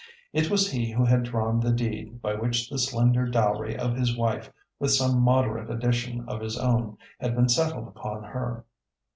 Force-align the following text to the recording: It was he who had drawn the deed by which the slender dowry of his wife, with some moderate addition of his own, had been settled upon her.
It 0.33 0.49
was 0.49 0.71
he 0.71 0.89
who 0.91 1.05
had 1.05 1.21
drawn 1.21 1.59
the 1.59 1.71
deed 1.71 2.23
by 2.23 2.33
which 2.33 2.71
the 2.71 2.79
slender 2.79 3.27
dowry 3.27 3.77
of 3.77 3.95
his 3.95 4.17
wife, 4.17 4.51
with 4.79 4.89
some 4.93 5.21
moderate 5.21 5.69
addition 5.69 6.27
of 6.27 6.41
his 6.41 6.57
own, 6.57 6.97
had 7.19 7.35
been 7.35 7.49
settled 7.49 7.87
upon 7.87 8.23
her. 8.23 8.65